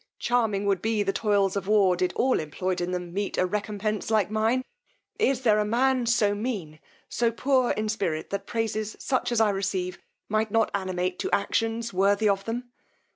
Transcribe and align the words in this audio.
Charming 0.17 0.65
would 0.65 0.81
be 0.81 1.03
the 1.03 1.13
toils 1.13 1.55
of 1.55 1.67
war, 1.67 1.95
did 1.95 2.11
all 2.13 2.39
employed 2.39 2.81
in 2.81 2.89
them 2.89 3.13
meet 3.13 3.37
a 3.37 3.45
recompence 3.45 4.09
like 4.09 4.31
mine! 4.31 4.63
Is 5.19 5.41
there 5.41 5.59
a 5.59 5.63
man, 5.63 6.07
so 6.07 6.33
mean, 6.33 6.79
so 7.07 7.31
poor 7.31 7.69
in 7.73 7.87
spirit, 7.87 8.31
that 8.31 8.47
praises 8.47 8.95
such 8.97 9.31
as 9.31 9.39
I 9.39 9.51
receive 9.51 9.99
might 10.27 10.49
not 10.49 10.71
animate 10.73 11.19
to 11.19 11.29
actions 11.31 11.93
worthy 11.93 12.27
of 12.27 12.45
them! 12.45 12.71